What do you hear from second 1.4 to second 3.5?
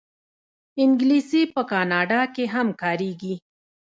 په کاناډا کې هم کارېږي